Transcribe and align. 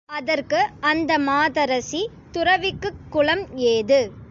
அதற்கு 0.09 0.59
அந்த 0.81 1.19
மாதரசி, 1.19 2.01
துறவிக்குக் 2.31 3.01
குலம் 3.09 3.45
ஏது? 3.69 4.01